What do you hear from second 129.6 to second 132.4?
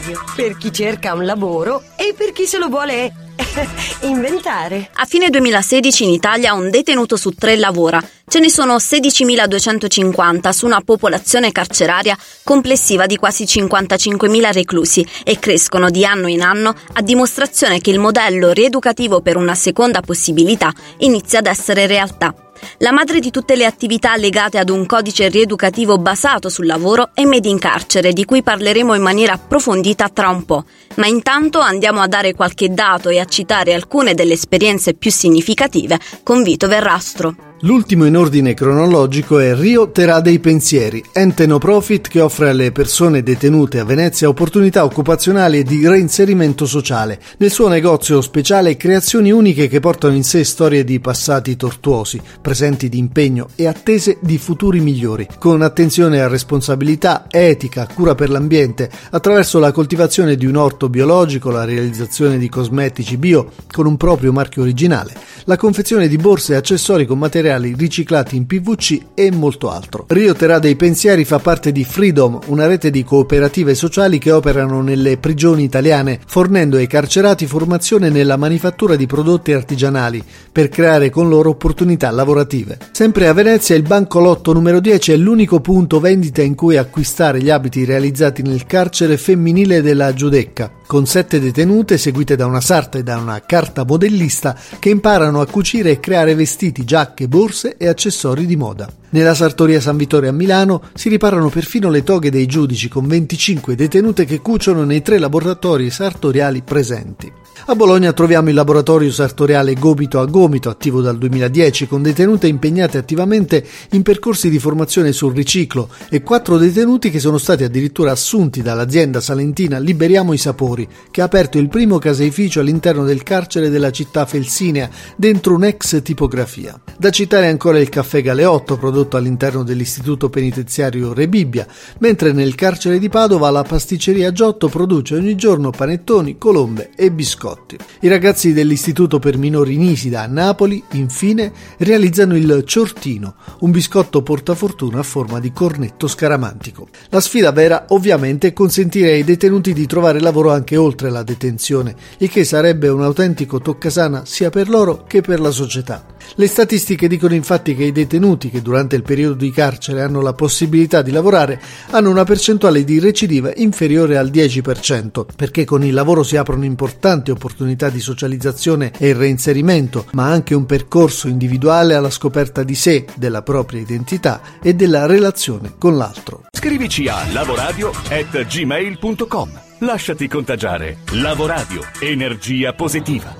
dell'istituto penitenziario Re Bibbia, mentre